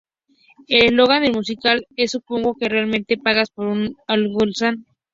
[0.67, 4.87] El eslogan del musical es ‘Supongo que realmente pagas por ser un holgazán’.